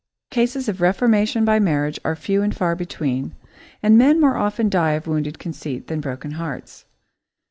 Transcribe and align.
Cases 0.31 0.67
of 0.67 0.81
reformation 0.81 1.45
by 1.45 1.59
marriage 1.59 1.99
are 2.03 2.15
few 2.15 2.41
and 2.41 2.55
far 2.57 2.75
between, 2.75 3.35
and 3.83 3.99
men 3.99 4.19
more 4.19 4.35
often 4.35 4.67
die 4.67 4.93
of 4.93 5.05
wounded 5.05 5.37
conceit 5.37 5.85
than 5.85 6.01
broken 6.01 6.31
hearts. 6.31 6.85